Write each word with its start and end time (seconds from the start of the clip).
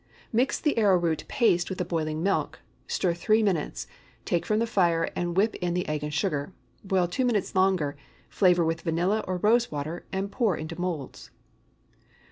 Mix 0.33 0.59
the 0.59 0.79
arrowroot 0.79 1.25
paste 1.27 1.69
with 1.69 1.77
the 1.77 1.85
boiling 1.85 2.23
milk; 2.23 2.57
stir 2.87 3.13
three 3.13 3.43
minutes; 3.43 3.85
take 4.25 4.47
from 4.47 4.57
the 4.57 4.65
fire 4.65 5.11
and 5.15 5.37
whip 5.37 5.53
in 5.57 5.75
the 5.75 5.87
egg 5.87 6.01
and 6.03 6.11
sugar. 6.11 6.53
Boil 6.83 7.07
two 7.07 7.23
minutes 7.23 7.53
longer, 7.53 7.95
flavor 8.27 8.65
with 8.65 8.81
vanilla 8.81 9.23
or 9.27 9.37
rose 9.37 9.71
water, 9.71 10.03
and 10.11 10.31
pour 10.31 10.57
into 10.57 10.81
moulds. 10.81 11.29